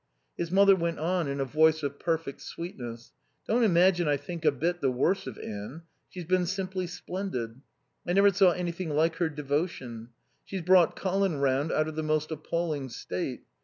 [0.35, 3.13] His mother went on in a voice of perfect sweetness.
[3.47, 5.83] "Don't imagine I think a bit the worse of Anne.
[6.09, 7.61] She's been simply splendid.
[8.07, 10.09] I never saw anything like her devotion.
[10.43, 13.41] She's brought Colin round out of the most appalling state.